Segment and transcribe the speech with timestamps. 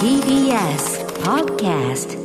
[0.00, 2.19] TBS Podcast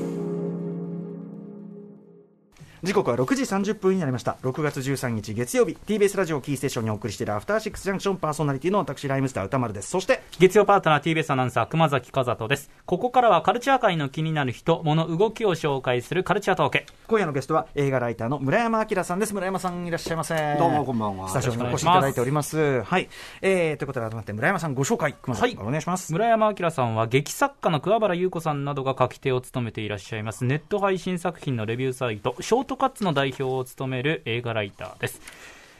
[2.86, 4.38] 時刻は6時30分になりました。
[4.44, 9.90] 6月13日月曜日 TBS ラジオキーステーションにお送りしているアフターシックスジャンクションパーソナリティの私ライムスター歌丸です。
[9.90, 12.70] そして月曜パートナー TBS アナウンサー熊崎和人です。
[12.86, 16.84] ここからはカルチャー界の気になる人物動きを紹介するカルチャートーク。
[17.08, 19.34] 今夜のゲストは映画ライターの村山明さんです。
[19.34, 20.36] 村山さんいらっしゃいませ。
[20.60, 21.28] どうもこんばんは。
[21.28, 22.84] スタジオにお越しいただいております。
[22.84, 23.10] はい、
[23.42, 26.14] えー、ということで改めて村山さんご紹介熊崎さん、お願いします。
[26.14, 30.46] 村山明さんは劇作家の桑原優子さんなどが書き手を務めていらっしゃいます。
[30.46, 35.22] ネット配信作品のレビューサイトショートカッツの代表を務める映画ライターです。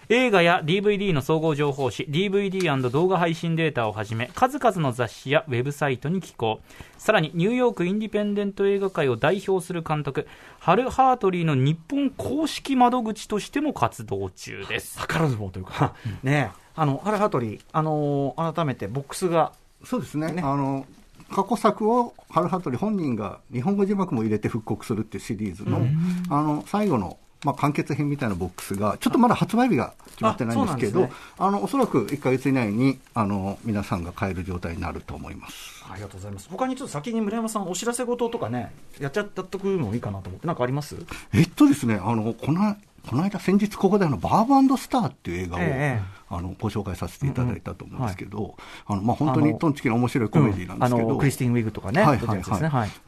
[0.10, 6.60] 映画や DVD の総合情報誌 DVD& 動画配信データをはじめ数々の雑誌やウェブサイトに寄稿。
[6.98, 10.28] さらにニューヨークインディペンデント映画界を代表する監督
[10.60, 15.00] ハル・ハートリーの日本公式窓口としても活動中です。
[15.00, 19.54] 図らずもというか、ねあのハル・ハートリーあのー改めてボックスが
[19.84, 20.32] そうですね。
[20.32, 20.42] ね。
[20.44, 20.86] あの
[21.32, 25.86] 過去作をハルハトリ本人が日本語字幕も入れて復刻するっていうシリーズの,、
[26.30, 31.52] あの最後の、まあ、完結編みたいなボックスがちょっとまだ発売日が決まってないんですけどあね。
[31.58, 35.84] のおそらく1か月以内にあの皆さんが買える状態になると思います。
[35.92, 36.48] ありがとうございます。
[36.50, 40.96] 他にちょっと先に村山さんお知らせ事とかねやっちゃったとくのもいいかなと思ってなんかあります？
[41.34, 42.76] えっとですねあのこの
[43.06, 48.56] この間先日ここであのバーブスターっていう映画を、ええあのご紹介させていただいたと思うんですけど、
[48.88, 52.14] あのまあ、本当にトンチキな面白いコメディなんあですけど、のクリスティン・ウィグとかね、な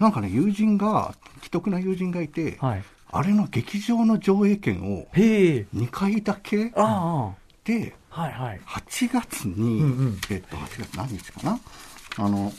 [0.10, 2.84] んかね、友人が、既得な友人がいて、はい。
[3.10, 5.68] あれの劇場の上映券をへえ。
[5.74, 8.62] 2回だけあで、あはいはい。
[8.66, 10.20] 8月に、うんうん。
[10.30, 11.60] えっと、8月何日かな？
[12.18, 12.52] あの、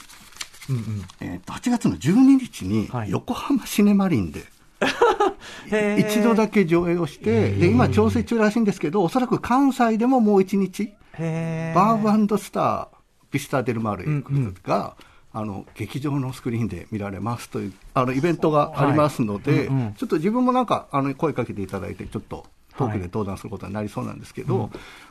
[0.70, 1.04] うんうん。
[1.20, 4.42] えっと、8月の12日にはい、横浜シネマリンで、
[5.98, 12.88] 一度だけ上映をして、で、今調整中らしいんですけど、おそらく関西でももう1日、バーブスター、
[13.30, 14.54] ビスター・デルマーレうんうん。
[14.64, 14.96] が、
[15.32, 19.94] あの劇場のスクリーンで見られますというあのイベントがありますので、はいうんうん。
[19.94, 22.46] ちょっと自分もなんかあの声かけていただいて、ちょっと
[22.78, 24.70] トークで登壇することになりそうなんですけど、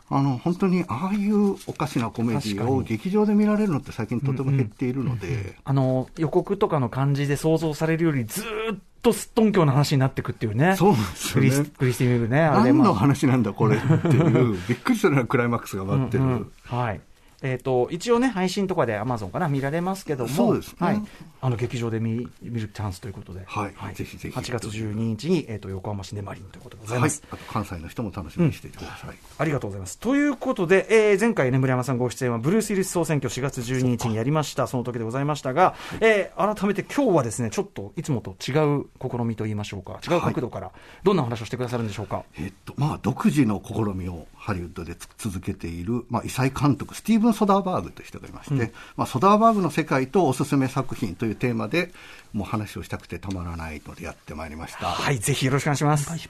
[0.09, 10.75] あの本当にああいうおかしなコメディを劇場で見られるのって最近とても減っているので、あの予告とかの感じで想像されるよりずーっとすっとんきょうな話になっていくっていうね。
[10.77, 11.69] そうなんですクリスよね。
[11.77, 16.23] クリスティン・ウィグねあれ何のまあ話なんだこれっていう、 びっくりするようなクライマックスが待ってる。
[16.23, 16.51] うんうん。
[16.63, 17.01] はい
[17.41, 20.75] えー、と一応ね、配信とかでアマゾンかな、見られますけども、そうですね。
[20.79, 21.01] はい、
[21.41, 23.95] あの劇場で見見るチャンスということで、はい。
[23.95, 24.35] ぜひぜひ。
[24.35, 27.09] 8月12日に、えー、と横浜シネマリンということでございはい。
[27.09, 29.15] ます。、あと関西の人も楽しみにしていてください。
[29.37, 29.99] ありがとうございます。
[29.99, 40.71] ということで、えー前回ね、村山さんご出演は、ブルース・ウィリス総選挙4月12日にやりました、その時でございましたが、えー改めて今日はですね、ちょっといつもと違う試みといいましょうか、違う角度から、
[41.03, 42.23] どんなお話をしてくださるんでしょうか？
[42.37, 51.91] えっとまあ、独自の試みをハリウッドでつ続けている、まあ、異彩監督、スティーブン・ソダーバーグという人がいまして、まあ、ソダーバーグの世界とおすすめ作品というテーマで、
[52.33, 54.87] もう話をしたくてたまらないのでやってまいりました。
[54.87, 56.29] はい、ぜひよろしくお願いします。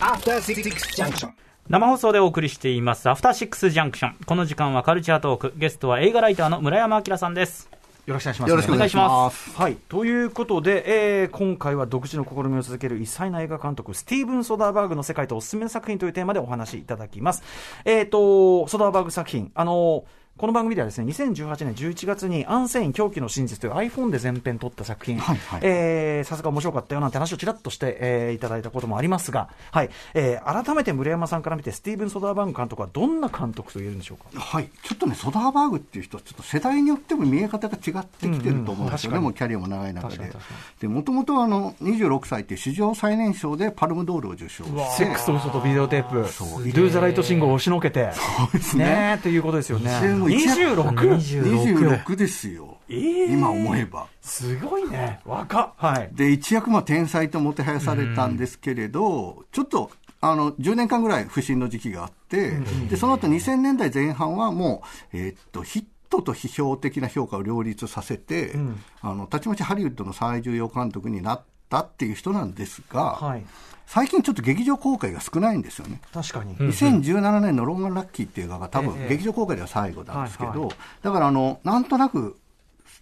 [0.00, 0.62] After Six
[0.96, 1.32] Junction.
[1.68, 7.70] 生放送でお送りしていますアフターシックスジャンクションこの時間はカルチャートークゲストは映画ライターの村山明さんです
[8.06, 8.50] よろしくお願いします。
[8.50, 9.56] よろしくお願いします。
[9.56, 17.42] はい、ということで、えー今回は独自の試みを続ける異彩な映画監督、スティーブン・ソダーバーグの世界とおすすめの作品というテーマでお話しいただきます。
[17.84, 20.04] えっ、と、ソダーバーグ作品、あの
[20.36, 25.60] この番組ではですね、2018年11月にアンセイン狂気の真実という iPhone で全編撮った作品、はいはい。
[25.62, 34.40] えーさすが面白かったよなんて話をちらっとして、えーいただいたこともありますが、はい、えー改めて村山さんから見て、スティーブン・ソダーバーグ監督はどんな監督と言えるんでしょうか？
[34.40, 40.32] はい、ちょっとね、ソダーバーグっていう人、ちょっと世代によっても見え方が違ってきてると思うんですよね、うんうんもうキャリアも長い中で。
[40.80, 48.20] で、もともとあの、26歳って史上最年少でパルムドールを受賞して、セックスと嘘とビデオテープ、そうドゥーザライト信号を押しのけて、そ
[48.52, 48.84] うですね。
[48.84, 50.23] ねえということですよね。
[50.28, 52.02] でも一躍 26?
[52.04, 54.06] 26ですよ、えー今思えば。
[54.20, 55.20] すごいね。
[55.24, 55.72] 若っ。
[55.76, 56.10] はい。
[56.12, 59.90] で、一躍まあ天才ともてはやされたんですけれど、ちょっと、
[60.20, 62.52] あの、10年間ぐらい不振の時期があって、
[62.88, 68.54] で、その後2000年代前半はもう、えーっと、ヒットと批評的な評価を両立させて、
[69.00, 71.42] あの、たちまちハリウッドの最重要監督になっ
[71.74, 73.44] たっていう人なんですが、はい。
[73.86, 76.00] 最近ちょっと劇場公開が少ないんですよね。
[76.12, 76.56] 確かに。
[76.56, 80.68] 2017年のローマン・ラッキーっていう映画が多分ええ劇場公開では最後なんですけど、はいは
[81.02, 82.38] だからあの、なんとなく、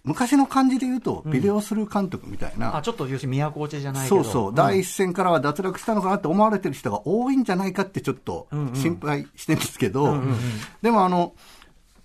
[0.03, 4.23] 昔の感じで言うと、ビデオスルー監督みたいな、あ、ちょっと要するに都落ちじゃないけど。
[4.23, 10.21] そうそう、ん第一線からは脱落したのかなって思われてる人が多いんじゃないかってちょっと心配してるんですけど、
[10.81, 11.33] でもあの、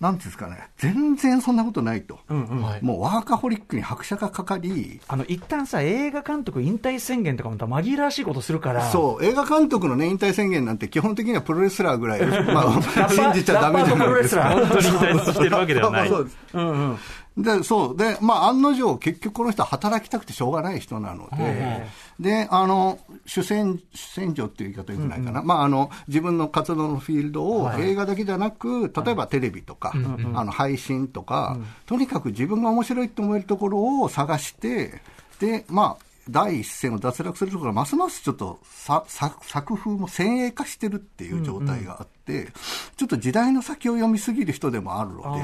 [0.01, 2.21] なんていうんですかね、全然そんなことないと。
[2.29, 2.63] うんうん。
[2.63, 2.85] はい。
[2.85, 14.43] もうワーカホリックに拍車がかかり、あの一旦さ、映画監督引退宣言とかまた紛らわしいことするから、そう、映画監督のね、引退宣言なんて基本的にはプロレスラーぐらい、まあ、ー信じちゃダメじゃないですか。
[14.43, 15.01] ラッパーとプロレスラー。
[15.01, 16.09] 本当に引退してるわけではない。
[16.09, 16.97] そうですうん
[17.37, 17.97] うん、で、そう。
[17.97, 21.87] で、まあ、案の定、結局この人は働きたくてしょうがない人なので、
[22.21, 25.43] で、あの、主戦、主戦場っていう言い方よくないかな。
[25.43, 29.93] まあ、あの、自分の活動のフィールドを映画だけじゃなく、例えばテレビとか、
[30.35, 31.57] あの、配信とか、
[31.87, 35.01] とにかく自分が面白いと思えるところを探して、
[35.39, 42.49] で、まあ、第一線を脱落するところがますますちょっとささ作風も先鋭化してるっていう状態があって、
[42.97, 45.43] ちょっと時代の先を読みすぎる人でもあるので、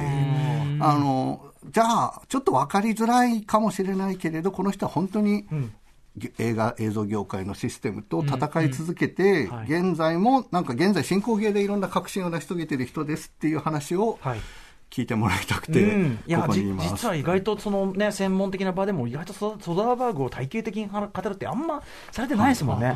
[0.80, 5.70] あの、じゃあ、ちょっと分かりづらいかもしれないけれど、この人は本当に、げ
[6.38, 9.72] 映画、映像業界のシステムと戦い続けて、はい。
[9.72, 14.40] 現在も、なんか現在進行形でいろんな革新を成し遂げてる人ですっていう話をはい。
[14.90, 16.46] 聞いてもらいたくて、うん、いや。
[16.48, 21.82] 実は意外とその、ね、専門的な場でも、意外とソソダーバーグを体系的に語るって、あんま
[22.12, 22.94] されてないですもんね。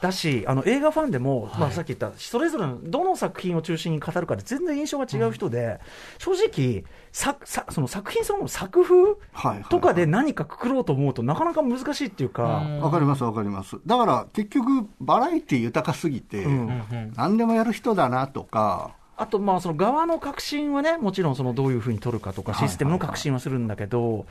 [0.00, 5.80] だしあの映画ファンでも、まあ、さっき言ったそれぞれのどの作品を中心に語るかで全然印象が違う人で、
[6.18, 9.64] 正直ささその作品そのもの作風はいはいはい。
[9.64, 13.76] とかで何かくくろうと思うとなかなか難しいっていうか、わかりますわかります。
[13.86, 17.12] だから結局バラエティ豊かすぎて、ん。
[17.16, 24.26] 何でもやる人だなとか、あと、まあ、その側の革新はね、もちろんそのどういうふうに取るかとか、システムの革新はするんだけど、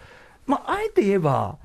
[0.45, 1.57] まあ、あえて言えば、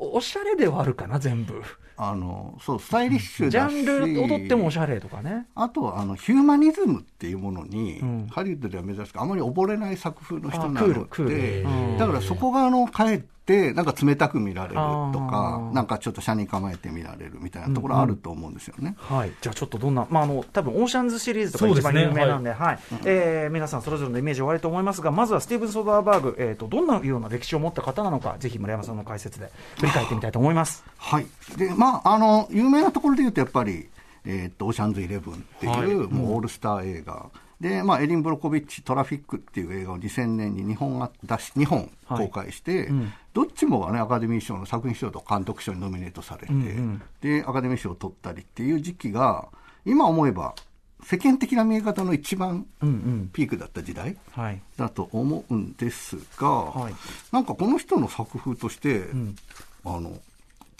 [0.00, 1.62] おおしゃれではあるかな、全部。
[2.02, 3.82] あの、そう、スタイリッシュジャだし。
[3.82, 5.46] ンルをとってもおしゃれとかね。
[5.54, 13.39] あと、あの、ヒューマニズムっていうものに、うんハリウッドでは珍しく、あまり溺れない作風の人なのでうん、だからそこが、あの、かえって、
[13.72, 18.96] なんか冷たく見られるとあかー、なんかちょっと車に構えて見られるみたいなところあると思うんですよね。
[18.98, 30.84] はい、じゃあちょっとどんな、まあ、あの多分オーシャンズシリーズとか一番有名なんで、はいえー皆さんそれぞれのイメージおありと思いますが、まずはスティーブン・ソダーバーグ、えーと、どんなような歴史を持った方なのか、ぜひ村山さんの解説で振り返ってみたいと思います。
[30.96, 31.26] はい。
[31.56, 33.88] で、まあ、あの、有名なところで言うと、やっぱり、
[34.24, 37.26] えーっと、オーシャンズイレブンっていう、はいもうオールスター映画。
[37.60, 43.12] で、まあ、エリン・ブロコビッチ、トラフィックっていう映画を2000年に日本が出し、2本公開して、うん。
[43.34, 47.02] どっちもがね、アカデミー賞の作品賞と監督賞にノミネートされて、うんうん。
[47.20, 49.48] で、アカデミー賞を取ったりっていう時期が、
[49.84, 50.54] 今思えば、
[51.02, 53.30] 世間的な見え方の一番うんうん。
[53.30, 54.62] ピークだった時代はい。
[54.78, 56.94] だと思うんですが、はい。
[57.30, 59.36] なんかこの人の作風として、ん。
[59.84, 60.18] あの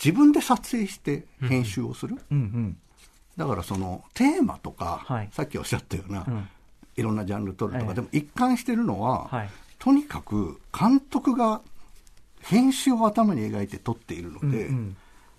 [0.03, 2.77] 自分で撮影して編集をする、うんうん。
[3.37, 5.29] だからそのテーマとか、はい。
[5.33, 6.49] さっきおっしゃったような、ん
[6.97, 7.95] いろんなジャンル取るとか、ええ。
[7.97, 9.51] でも一貫してるのは、はい。
[9.79, 11.61] とにかく監督が
[12.43, 14.97] 編集を頭に描いて撮っているので、うんうん。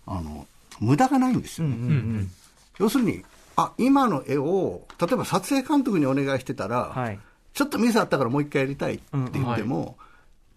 [0.07, 0.47] あの
[0.79, 1.75] 無駄がないんですよね。
[1.75, 2.31] うんうん
[2.79, 3.23] 要するに
[3.55, 7.19] あ今の絵を例えば撮影監督にお願いしてたら、はい。
[7.53, 9.97] ちょっとミスあったからもう一回やりたいって言っても、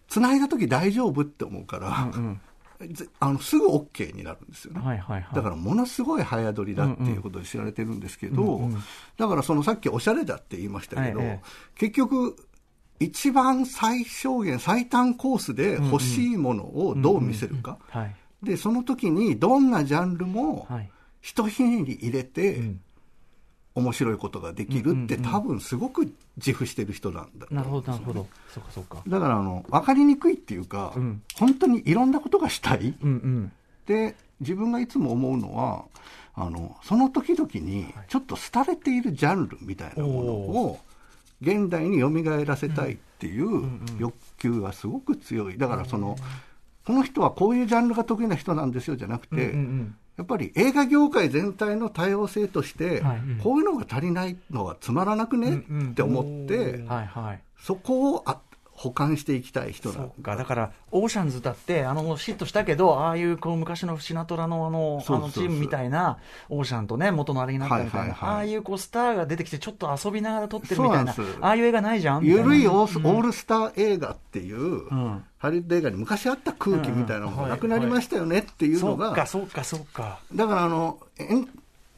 [0.08, 2.41] 繋いだ時大丈夫って思うから、うんぜ
[3.21, 4.81] あのすぐ OK になるんですよね。
[4.81, 5.35] はいはいはい。
[5.35, 8.82] だからものすごい早撮りだっていうことで知られてるんですけど、うんうん
[9.17, 12.37] だからそのさっきおしゃれだって言いましたけど、ええ結局、
[13.00, 17.79] 一番最小限、最短コースで欲しいものをどう見せるか。
[17.88, 18.17] はい。
[18.43, 20.91] で、その時にどんなジャンルもはい。
[21.23, 22.81] ひねり入れて、ん
[23.75, 25.11] 面白いことができるって、うんうん。
[25.11, 28.26] うん多分すごく自負してる人なんだとなるほどなるほど。
[28.53, 29.03] そうかそうか。
[29.06, 31.23] だからあの分かりにくいっていうか、うん。
[31.37, 32.94] 本当にいろんなことがしたい。
[33.03, 33.53] うんうん。
[33.87, 35.85] で自分がいつも思うのは
[36.35, 40.79] あのその時々にちょっと廃れているジャンルみたいなものを
[41.41, 42.11] 現代に蘇
[42.44, 43.69] らせたいっていう
[43.99, 45.59] 欲求がすごく強い。
[45.59, 46.17] だからその
[46.87, 55.91] この人はこういうジャンルが得意な人なんですよじゃなくて、うんうんやっぱり映画業界全体の多様性として、はいこういうのが足りないのはつまらなくね、うんうん。
[55.91, 56.85] って思って
[57.59, 58.41] そこをあ
[58.76, 60.36] 保管していきたい人なそのうか。
[60.36, 65.44] だから、オーシャンズだって、あの嫉妬したけど、ああいうこう昔のシナトラのあのそうそうそう。
[65.44, 68.31] あのチームみたいな、オーシャンとね、元のあれになったみたいな、はいはいはい。
[68.31, 72.24] ああいうこうスターが出てきて、ちょっと遊びながら撮ってるみたいな、ああいう映画ないじゃん？
[72.24, 75.24] ゆるいオース、オールスター映画っていう、ん。
[75.38, 80.19] ハリウッド映画に昔あった空気みたいなものがなくなりましたよねっていうそうのが、か、そうか、そうか。
[80.34, 81.48] だからあのエン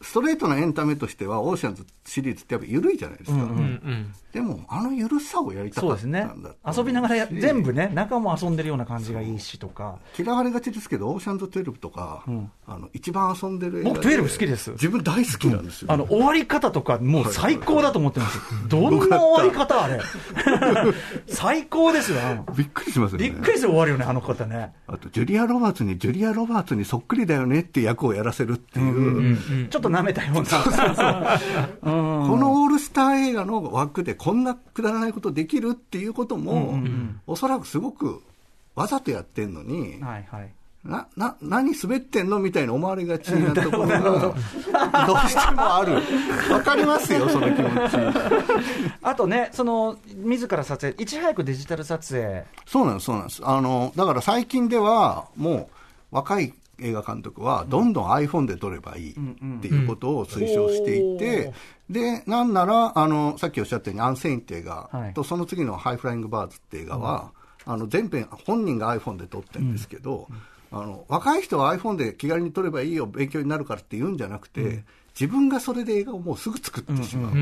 [0.06, 6.54] ストレートなエンタメとしては、オーシャンズシリーズってやっぱ緩いじゃないですか、うんうんうんでも、あの緩さをやりたかったんだね。
[6.76, 7.86] 遊びながらや、全部ね。
[7.86, 9.98] ね、中も遊んでるような感じがいいしとか。
[10.18, 15.90] 嫌われがちですけど、オーシャンズ12とか、んあの一番遊んでる映画僕12好きです自分大好きなんですよ。
[15.90, 18.38] あの、終わり方とか、もう最高だと思ってます。
[18.68, 20.00] どんな終わり方あれ。
[21.28, 22.18] 最高ですよ。
[22.54, 23.30] びっくりしますよね。
[23.30, 24.74] びっくりして終わるよね、あの方ね。
[24.86, 29.32] あと、ジュリア・ロバーツにジュリア・ロバーツにそっくりだよねって役をやらせるってい
[29.64, 31.38] う、ちょっとと舐めたような。
[31.80, 31.88] こ
[32.36, 36.78] のオールスター映画の枠でこんなくだらないことできるっていうことも、
[37.26, 38.22] おそらくすごく
[38.74, 40.50] わざとやってんのに、はいはい。
[40.84, 44.00] な、な、何滑ってんのみたいな思われがちなところが、
[45.06, 45.94] どうしてもある。
[46.52, 47.96] わかりますよ、その気持ち。
[49.02, 52.44] あとね、その、自ら撮影、いち早くデジタル撮影。
[52.66, 53.42] そうなんです、そうなんです。
[53.44, 55.66] あの、だから最近では、もう、
[56.12, 59.14] 若い映画監督は、どんどん iPhone で撮ればいいっ
[59.60, 61.52] ていうことを推奨していて、
[61.88, 65.14] で、なんなら、あの、さっきおっしゃったように、 Unsane って映画はい。
[65.14, 67.32] と、その次の High Flying Birds って映画は、
[67.64, 70.28] あの、全編、本人が iPhone で撮ってるんですけど、
[70.70, 74.84] あの、若い人は iPhone で気軽に撮ればいいよ、勉強になるからって言うんじゃなくて、
[75.18, 77.32] 自分がそれで映画をもうすぐ作ってしまう。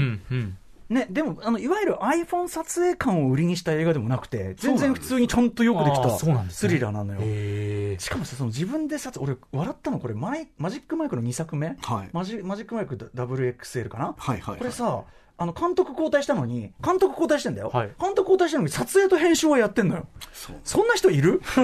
[0.89, 6.11] ね、でも、あの、いわゆる iPhone 撮影感を売りにした映画でもなくて、全然普通にちゃんとよくできた
[6.51, 7.21] スリラーなのよ。
[7.23, 12.11] へしかもさ、その自分で撮影、俺、笑ったの、これマイ、マジックマイクの2作目、はい。
[12.13, 14.59] マジマジックマイク WXL かな、はいはいはい。
[14.59, 15.05] これさ、
[15.37, 17.91] あの監督交代したのに、監督交代してんだよ、はい。
[18.01, 20.07] 監督交代したのに、撮影と編集はやってんのよ、
[20.63, 21.43] そんな人いる？
[21.57, 21.61] あ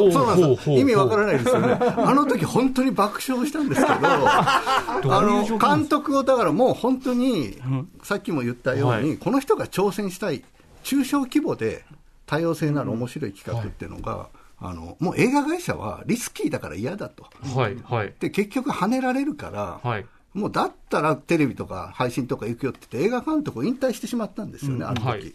[0.00, 0.70] の、そうなんです。
[0.70, 0.78] よ。
[0.78, 1.76] 意味わからないですよね。
[1.80, 7.58] あの時本当に爆笑したんですけど、 あの、監督をだからもう本当に、
[8.04, 9.18] さっきも言ったように、はい。
[9.18, 10.44] この人が挑戦したい、
[10.84, 11.84] 中小規模で
[12.26, 14.28] 多様性のある面白い企画っていうのが、
[14.60, 17.26] あの、もう映画会社はリスキーだから嫌だと。
[17.58, 18.14] はいはい。
[18.20, 25.06] で、結局跳ねられるから、はいもうだったらテレビとか配信とか行くよって言って映画監督を引退してしまったんですよね、あの時。
[25.06, 25.34] はい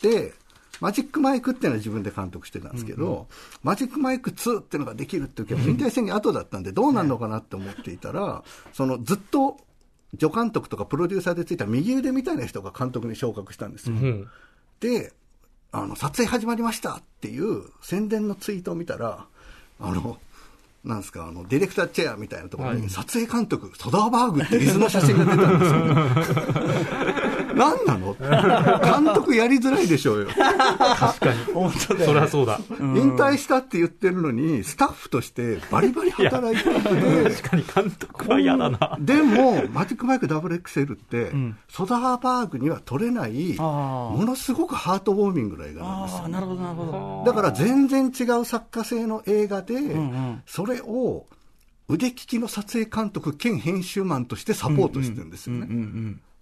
[0.00, 0.32] で、
[0.80, 3.26] マジックマイクっていうのは自分で監督してたんですけど、
[3.62, 9.58] マジックマイク2っていうのができるっていうけど、引退宣言後だったんで、どうなるのかなって思っていたら、そのずっと
[10.18, 13.96] 助監督とかプロデューサーでついた右腕みたいな人が監督に昇格したんですよ。
[13.96, 14.28] うん
[14.80, 15.12] で、
[15.72, 19.26] あの、撮影始まりましたっていう宣伝のツイートを見たら、
[19.78, 20.18] あの、
[20.84, 25.80] なんですか、あの、ディレクターチェアみたいなところに、撮影監督、ソダーバーグって椅子の写真が出たんですよ。
[27.60, 28.16] 何なの？
[29.04, 30.28] 監督やりづらいでしょうよ。
[30.34, 31.44] 確かに。
[31.52, 32.58] 本当だそりゃそうだ。
[32.80, 36.82] 引退したって言ってるのに、スタッフとしてバリバリ働いていて、
[37.40, 38.96] 確かに監督は嫌だな。
[39.00, 41.32] でも、マジックマイク WXL って、
[41.68, 46.28] ソダーバーグには撮れない、ものすごくハートウォーミングな映画なんですよ。
[46.28, 47.32] なるほど、なるほど。
[47.32, 51.26] だから全然違う作家性の映画で、んそれを
[51.88, 55.66] 腕利きの撮影監督兼編集マンとしてサポートしてるんですよね。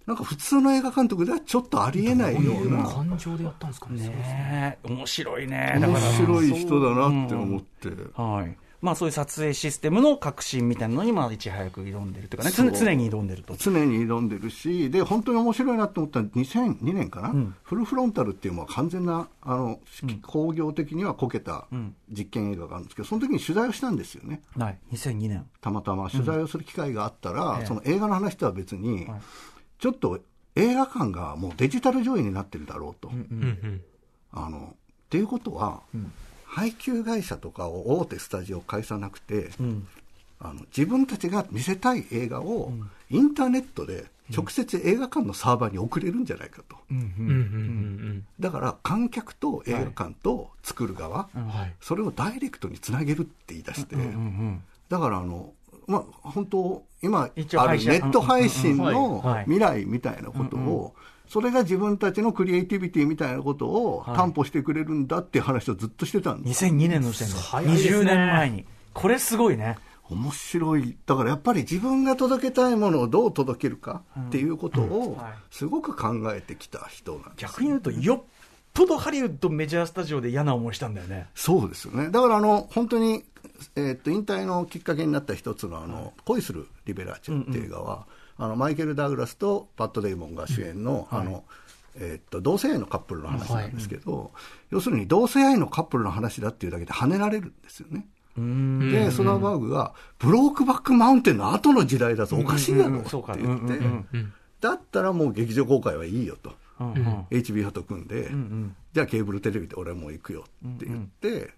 [0.08, 0.14] うんうん。
[0.14, 5.74] なんか普通の映画監督ではちょっとありえないような、感情でやったんですかねねえ、面白いね。
[5.78, 7.88] 面白い人だなって思って。
[8.14, 8.56] はい。
[8.80, 13.56] まあそういう撮影システムの革新みたいなのに、まあいち早く挑んでるというかね、常常に挑んでると。
[13.56, 17.34] 常に挑んでるし、で、本当に面白いなと思ったのは2002年かな、
[17.64, 19.80] フルフロンタルっていうのは完全な、あの、
[20.22, 21.66] 工業的にはこけた
[22.08, 24.42] 実験映画があるんですけど、その時に取材をしたんですよね。
[24.56, 24.78] はい。
[24.92, 25.44] 2002年。
[25.60, 29.20] たまたま取材をする機会があったら、ええその映画の話とは別に、はい
[29.78, 30.20] ちょっと
[30.56, 33.08] 映画館がもうデジタル上映になってるだろうと。
[33.08, 33.82] うんうん。
[34.32, 35.82] あのっていうことは、
[36.44, 39.86] 配給会社とかを大手スタジオを介さなくて、うん。
[40.40, 42.72] あの自分たちが見せたい映画を
[43.10, 46.76] インターネットで直接映画館のサーバーに送れるんじゃないかと。
[46.90, 47.28] うんうん。
[47.28, 51.48] うんだから観客と映画館と作る側、うん。
[51.48, 51.74] はい。
[51.80, 54.62] それをダイレクトにつなげるって言い出して、うんうん。
[54.88, 55.52] だからあの、
[55.88, 57.34] まあ、本当、今ある
[57.84, 60.94] ネット配信のはい未来みたいなことを、
[61.28, 66.64] それが自分たちのクリエイティビティみたいなことをはい担保してくれるんだっていう話をずっとしてたんです。
[66.66, 67.34] 2002年の時点で。
[67.34, 68.66] 早いですね20年前に。
[68.92, 69.78] これすごいね。
[70.10, 70.96] 面白い。
[71.06, 77.34] だからやっぱり自分が届けたいものをどう届けるかっていうことをはいすごく考えてきた人なんです。
[77.42, 78.20] 逆に言うと、よっ
[78.78, 81.26] ぽどハリウッドメジャースタジオで嫌な思いしたんだよね。
[81.34, 82.10] そうですよね。
[82.10, 83.24] だからあの、本当に、
[83.74, 88.06] えーっと、引退のきっかけになった一つのあの、恋するリベラーチェっていう映画は、
[88.36, 91.42] あの、マイケル・ダグラスとパット・デイモンが主演の、あの、
[91.96, 94.30] えっと、同性愛のカップルの話なんですけど、
[94.70, 98.06] 要するに同性愛のカップルの話だっていうだけで跳ねられるんですよね。
[98.36, 103.10] で、ソダーバーグが、ブロークバックマウンテンの後の時代だぞ、おかしいだろって
[103.42, 103.80] 言って、
[104.60, 106.52] だったらもう劇場公開はいいよと。
[106.80, 107.26] うんうん。
[107.30, 111.50] HBO と組んで、んじゃあケーブルテレビで俺はもう行くよって言って、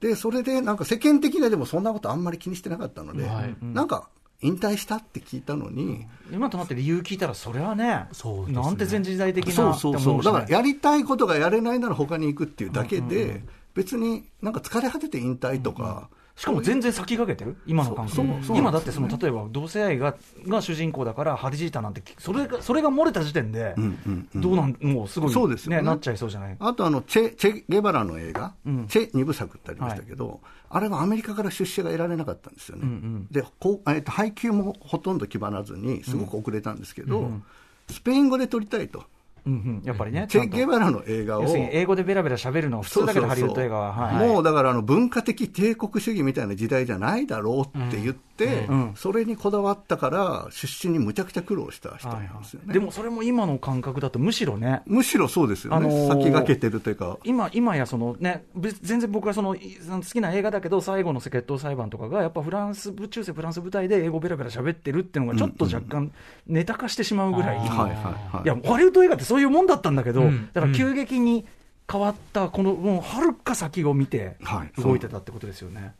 [0.00, 3.56] で、それでなんか世間的にはでもそんなことあんまり気にしてなかったので、はい。
[3.62, 4.08] なんか
[4.40, 8.62] 引退したって聞いたのに、今となって理由聞いたら、それはね、そうですね。
[8.62, 13.42] なんて前時代的なそうそうそう、だからややりたいことがやれないなら他に行くっていうだけで、
[13.74, 16.08] 別になんか疲れ果てて引退とか、
[16.38, 17.56] しかも全然先駆けてる？
[17.66, 18.08] 今の感
[18.54, 20.14] 今だってその例えば同性愛が
[20.46, 24.40] が主人公だからハリジータなんてそれがそれが漏れた時点で、うんうんうん。
[24.40, 25.82] どうなんもうすごいそうですよね。
[25.82, 26.56] なっちゃいそうじゃない？
[26.60, 28.86] あとあのチェ、チェ・ゲバラの映画、うん。
[28.86, 30.40] チェ二部作ってありましたけど、
[30.70, 32.82] あれはアメリカから出資が得られなかったんですよね。
[32.84, 33.26] うんうん。
[33.32, 37.42] でこう、えっと、配給もほとんど決まらずに、すごく遅れたんですけど、うん。
[37.90, 39.02] スペイン語で撮りたいと。
[39.48, 41.42] うんうん、やっぱりね、チェ・ゲバラの映画を。
[41.42, 43.92] 要するに英語でベラベラ喋るのが普通だけど、ハリウッド映画は。
[43.92, 48.92] はいもうだからあの文化的帝国主義みたいな時代じゃないだろうって言って、うん。
[48.96, 52.72] それにこだわったから、出資にむちゃくちゃ苦労した人はないんですよね。
[52.72, 66.12] でもそれも今の感覚だと、むしろね、むしろそうですよね、あのー先駆けてるというか、今今やその、ね、別全然僕はその好きな映画だけど、最後の決闘裁判とかが、やっぱフランス、中世フランス舞台で英語ベラベラ喋ってるっていうのが、ちょっと若干、
[66.46, 68.44] ネタ化してしまうぐらい、うんうんはいはいはい。
[68.44, 71.44] いや、ハリウッド映画ってそういうもんだったんだけど、うんだから急激に
[71.90, 74.82] 変わった、このもうはるか先を見てはい。
[74.82, 75.80] 動いてたってことですよね。
[75.80, 75.92] あい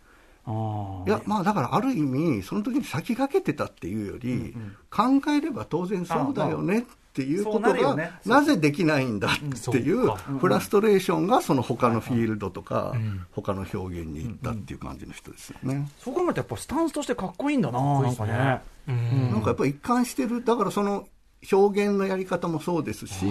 [1.06, 4.54] や、まあだからある意味、その時に先駆けてたっていうより、
[4.90, 9.30] 考えれば当然そうだよねっていうことが、なぜできないんだっ
[9.72, 15.88] ていうフラストレーションがその他のフィールドとかん、他の表現に行ったっていう感じの人ですよね。
[15.98, 18.60] そう考えると、やっぱスタンスとしてかっこいいんだな、なんかね。
[18.88, 19.30] うん。
[19.32, 21.06] なんかやっぱり一貫してる、だからその
[21.52, 23.26] 表現のやり方もそうですし、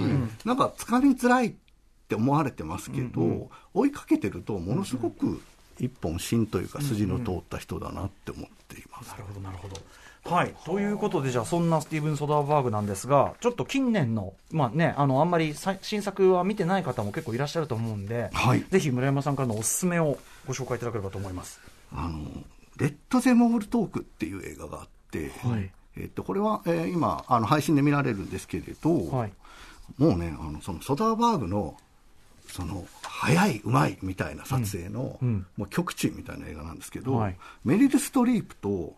[0.45, 1.53] なんかつかみづらいっ
[2.07, 5.41] て思われてますけど、追いかけてると、ものすごく
[5.79, 9.10] 一本芯というか、筋の通った人だなって思っています。
[9.10, 9.75] なるほど、なるほど。
[10.29, 21.62] はい、ということで、じゃあ、そんなスティーブン・ソダーバーグなんですが、ちょっと近年の、まあね、あのあんまりさ新作は見てない方も結構いらっしゃると思うんで、はいぜひ村山さんからのおすすめをご紹介いただければと思います。
[21.93, 22.19] あの、
[22.77, 29.31] レッド・ゼモール・トークっていう映画があって、はいえっと、これは、えー今、あの配信で見られるんですけれど、はい、
[29.98, 31.75] もうね、あのそのソダーバーグの、
[32.50, 32.86] その、
[33.19, 35.45] 早い、うまいみたいな撮影の、うんうん。
[35.57, 37.38] もう極致みたいな映画なんですけど、はい。
[37.65, 38.93] メリル・ストリープと、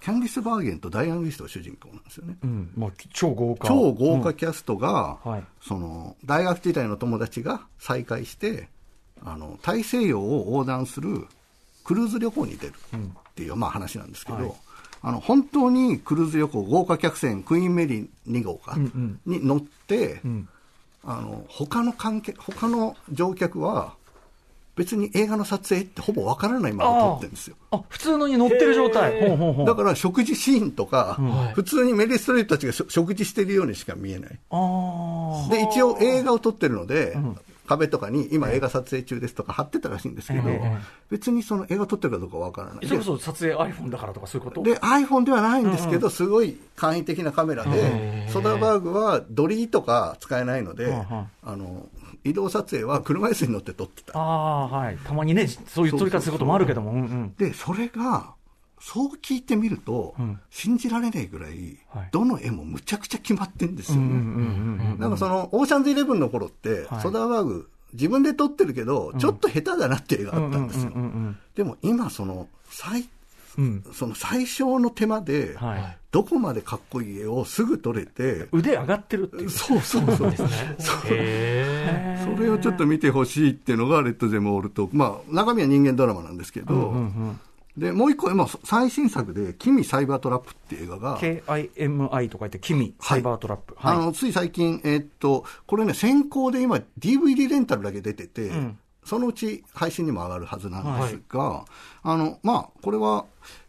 [0.00, 2.38] キャンディス・バーゲンとダイアン・ウィストが主人公なんですよね。
[2.42, 3.68] うん、まあ、超豪華。
[3.68, 4.22] 超豪うん。
[4.22, 5.44] 華キャストが、はい。
[5.60, 8.68] その大学時代の友達が再会して
[9.22, 11.26] あの大西洋を横断する
[11.84, 14.52] クルーズ旅行に出るっていう、まあ、話なんですけど、はい。
[15.02, 20.48] あの本当にクルーズ旅行豪華客船クイーンメリー2号か、に乗って、ん
[21.04, 23.94] あの他の関係他の乗客は
[24.78, 27.56] 別に映画の撮影ってほぼわからないまま撮ってるんですよ。
[27.72, 29.20] あ、普通のに乗ってる状態。
[29.66, 31.54] だから食事シーンとか、はい。
[31.54, 34.38] 普通にメリー・ストリープたちが食事してるようにしか見えない。
[34.50, 37.18] あで、一応映画を撮ってるので、
[37.68, 40.78] 壁とかに今映画撮影中ですとか貼ってたらしいんですけど、ええ
[41.10, 42.78] 別にその映画撮ってるかどうかわからない。
[42.84, 42.86] あ。
[42.86, 44.62] それこそ撮影 iPhone だからとかそういうこと？
[44.62, 51.86] で、iPhone ではないんですけど、すごい簡易的なカメラで、ソダーバーグはドリーとか使えないので、あの、
[52.24, 54.18] 移動撮影は車椅子に乗って撮ってた。
[54.18, 54.98] ああ、はい。
[54.98, 57.30] たまにね、そういう撮り方することもあるけども。
[57.38, 58.34] で、それが、
[58.80, 64.96] そう聞いてみると、うん信じられないぐらい、はいどの絵もむちゃくちゃ決まってんですよね。
[64.98, 70.92] なんかその、オーシャンズイレブンの頃って、はいソダーバーグ、自分で撮ってるけど、ちょっと下手だなっていう映画あったんですよ。
[71.54, 73.08] でも今、その、最、
[73.56, 73.84] うん。
[73.92, 75.98] その最小の手間で、はい。
[76.10, 79.50] どこまでかっこいい絵をすぐ撮れて、腕上がってるっていう。
[79.50, 80.32] そうそうそう。
[81.10, 86.94] へそれをちょっと見てほしいっていうのが、レッド・ゼモールと、まあ、中身は人間ドラマなんですけど、
[87.78, 93.74] で、もう一個、まあ、最新作で、君サイバートラップっていう映画が、KIMI と書いて、君、サイバートラップ。
[93.78, 93.96] はい。
[93.96, 101.64] あの、つい最近、えーっと、これね、先行で今、DVD レンタルだけ出てて、んそのうち配信にも上がるはずなんですが、
[102.02, 103.24] あの、まあ、これは、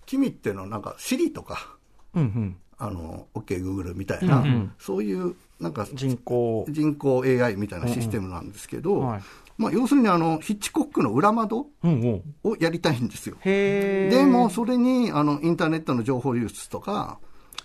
[0.06, 1.78] 君っていうのはなんか、Siri とか、
[2.16, 2.58] うんうん。
[2.78, 6.66] あの、OK Google みたいな、うんうんそういう、なんか、人口。
[6.70, 9.22] 人工 AI みたいなシステムなんですけど、うんはい
[9.60, 12.50] まあ、要するにあの、ヒッチコックの裏窓うんうん。
[12.50, 13.36] をやりたいんですよ。
[13.42, 14.18] へー。
[14.18, 17.20] でも、それに、あの、インターネットの情報流出とか、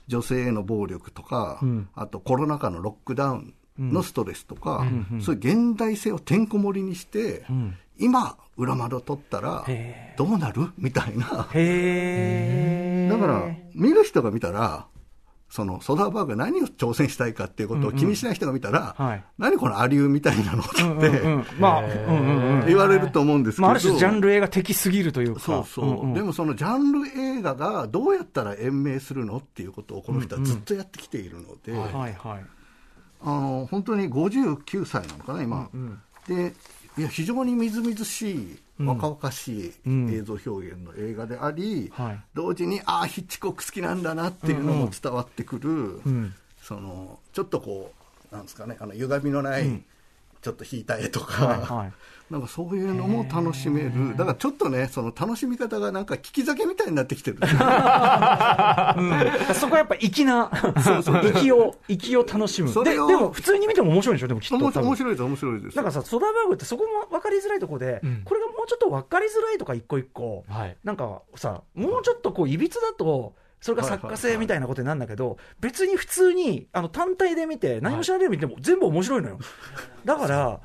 [0.09, 1.89] 女性への暴力とか、うん。
[1.95, 5.07] あとコロナ禍のロックダウンのストレスとか、うん。
[5.13, 7.77] うんそういう現代性をてんこ盛りにして、ん。
[7.99, 10.73] 今、裏窓取ったらへ、どうなる？
[10.77, 11.27] みたいな。
[11.27, 14.87] だから、見る人が見たら、
[15.55, 19.25] そのソダーバーグが何を挑戦したいかっていうことを気にしない人が見たら、はい。
[19.39, 20.65] 何このアリューみたいなの？
[20.65, 21.47] って、うんうんうん。
[21.61, 22.67] まあ、うんうんうん。
[22.67, 25.41] 言われると思うんですけど、まあ、ある種ジャンル映画的すぎるというか。
[25.41, 32.45] そうそう、んんでもそのジャンル映画がどうやったら延命するのっていうことをこの人はずっとやってきているので、はいはい。
[33.23, 36.01] あの本当に59歳なのかな、今、うん。
[36.27, 36.53] で
[36.97, 40.15] いや非常にみずみずしい、若々しいうん。
[40.15, 42.21] 映像表現の映画であり、はい。
[42.35, 46.35] 同時に、ああ、ヒッチコック好きなんだなっていうのも伝わってくる、ん。
[46.63, 47.93] そのちょっとこ
[48.31, 49.83] う、なんですかね、あの歪みのない、
[50.45, 51.93] ちょっと引いた絵とか、はいはい。
[52.31, 58.97] なんかそういうのも楽しめる、だからちょっとね、その楽しみ方がなんか聞き酒みたいになってきてる、 そこは
[59.77, 60.51] やっぱ粋な、
[61.35, 62.73] 粋を、粋を楽しむ。
[62.83, 64.57] で、でも普通に見ても面白いでしょ、でもきっと。
[64.57, 65.77] 面白いです、面白いです。
[65.77, 79.39] なんかさ、ソダーバーグってそこも分かりづらいところで、うん、これがもうちょっと分かりづらいとか一個一個、はい、なんかさ、もうちょっとこう、いびつだと、それが作家性みたいなことになるんだけど、別に普通にあの単体で見て、何も知らないで見ても、全部面白いのよ。
[80.05, 80.61] だから、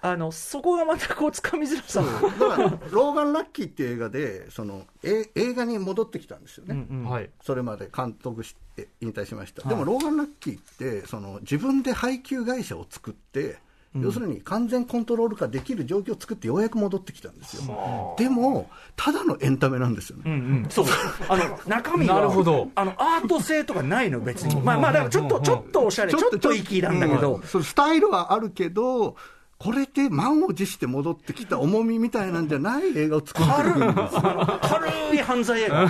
[0.00, 2.04] あのそこがまたこう、つかみづらさ、
[2.38, 13.58] だから、ローガン・ラッキーっていう映画で、そのえ映画に戻ってきたんですよね、うんうん、それまで監督して引退しました、はい、でもローガン・ラッキーってその、自分で配給会社を作って、
[14.02, 20.86] 要するに完全コントロール化できる状況を作ってようやく戻ってきたんですよ、でも、ただのエンタメなんですよね、うんうん、そう
[21.28, 22.70] あの中身はなるほど。
[22.74, 29.16] あのアート性とかないの、別に、まあまあ、だからちょっとちょっとおしゃれ、ちょっと粋なんだけど、うん、スタイルはあるけど、
[29.58, 34.14] これで満を持して戻ってきた重みみたいなんじゃない映画を作ってるんです。
[34.14, 34.60] よ。
[34.60, 35.88] 軽い犯罪映画。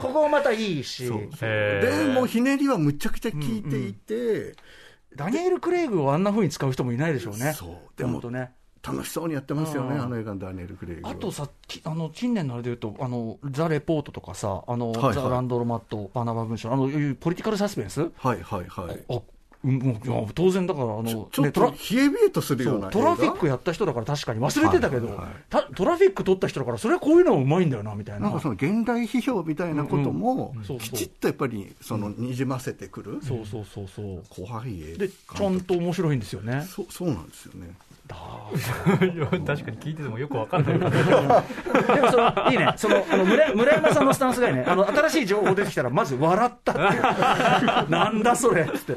[0.00, 1.04] ここもまたいいし。
[1.38, 4.54] でもひねりはむちゃくちゃ効いていて、うんうん
[5.16, 7.52] ダニエル・クレイグをあんなふうに使う人もいないでしょうね。
[7.54, 7.76] そう。
[7.96, 8.52] でもね。
[8.86, 11.08] 楽しそうにやってますよね、あの映画のダニエル・クレイグ。
[11.08, 11.48] あとさ、
[11.84, 19.20] あの近年のあれでいうと、あのザ・レポートとかさ、あの、はいはい、ザ・ランドロマット、バナバ文章、あのポリティカルサスペンス、はいはいはい、あ
[19.66, 25.24] もう当然だから、あの、ちょっと冷え冷えとするようなトラフィックやった人だから確かに忘れてたけど、はいは
[25.60, 28.26] い、トラフィック取った人だから、それはこういうのはうまいんだよな、みたいな。
[28.26, 33.18] なんかその現代批評みたいなことも、きちっとやっぱり、その、にじませてくる。
[33.22, 34.22] そうそうそうそう。
[34.28, 34.98] 怖い映画。
[34.98, 36.64] で、ちゃんと面白いんですよね。
[36.68, 37.74] そう、そうなんですよね。
[38.56, 40.90] 確かに聞いててもよくわかんないでも
[42.10, 42.72] そのいいね。
[42.76, 44.64] そのあの村村山さんのスタンスがいいね。
[44.66, 47.90] あの新しい情報出てきたらまず笑ったって。
[47.90, 48.96] なんだそれって。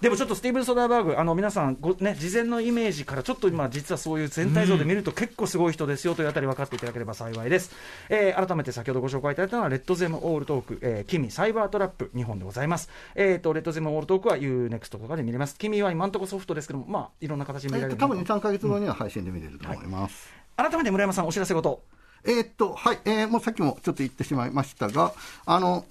[0.00, 7.72] でもちょっとスティーブン・ソダーバーグ、あの皆さんご、ね、事前のイメージから、ちょっと今、実はそういう全体像で見ると、結構すごい人ですよというあたり分かっていただければ幸いです。
[8.08, 12.88] えー、改めて先ほどご紹介いただいたのは、レッドゼム・オールトーク、えー、君サイバートラップ、日本でございます。
[13.16, 15.56] えーと、レッドゼム・オールトークは UNEXT とかで見れます。
[15.58, 20.32] 君は今のところソフトですけども、まあ、いろんな形で見られる、多分2、3か月後には配信で見れると思います。
[20.56, 21.82] はい、改めて村山さん、お知らせごと。
[22.24, 25.12] えー、っと、はい、えー、もうさっきもちょっと言ってしまいましたが、
[25.44, 25.84] あの、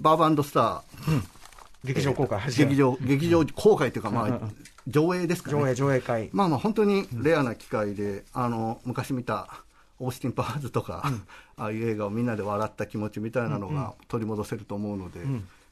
[0.00, 1.28] バーバンドスター、うん
[1.86, 4.40] 劇場公開劇場、劇場公開というか、まあ、
[4.86, 5.58] 上映ですかね。
[5.58, 6.30] 上映、上映会。
[6.32, 9.62] まあまあ、本当にレアな機会で、あの、昔見た、
[9.98, 11.10] オースティン・パワーズとか、
[11.56, 15.20] ああいう映画をみんなで笑った気持ちみたいなのが取り戻せると思うので、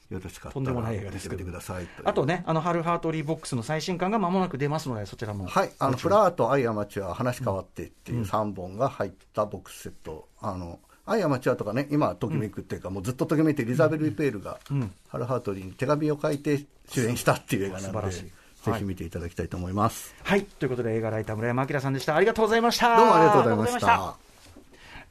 [0.09, 5.47] よろしかったら見てみてくださいあとね、あの、ハルハートリーボックスの最新刊がまもなく出ますので、そちらも。
[5.47, 14.59] はい、あの、フラーとアイアマチュア、話変わってっていう3本が入ったボックスセット、あの、アイアマチュアとかね、今、ときめくっていうか、もうずっとときめいて、リザベル・ペールが、
[15.07, 18.31] ハルハートリーに手紙を書いて主演したっていう映画なので、ぜ
[18.79, 20.15] ひ見ていただきたいと思います。
[20.23, 22.15] はい、ということで、映画ライター村山明さんでした。
[22.15, 22.97] ありがとうございました。
[22.97, 24.17] どうもありがとうございました。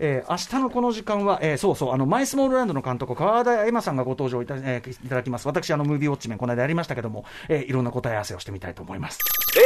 [0.01, 5.47] えー、明日のこの時間は、えー、そうそう、あの、マイスモールランドの監督、川田恵馬さんがご登場いた,、えー、いただきます。
[5.47, 9.21] 私、あの、ムービーウォッチメン、この間やりましたけども、えー、いろんな答え合わせをしてみたいと思います。
[9.57, 9.61] え